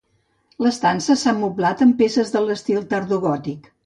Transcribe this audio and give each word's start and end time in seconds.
L'estança 0.65 1.15
s'ha 1.23 1.33
moblat 1.41 1.83
amb 1.87 1.93
peces 1.99 2.33
d'estil 2.37 2.81
tardogòtic. 2.95 3.71